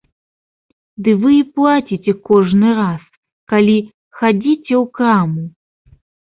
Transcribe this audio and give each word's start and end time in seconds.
Ды 1.07 1.13
вы 1.25 1.31
і 1.39 1.43
плаціце 1.59 2.15
кожны 2.31 2.69
раз, 2.81 3.01
калі 3.55 3.79
хадзіце 4.23 4.75
ў 4.81 4.85
краму. 4.99 5.43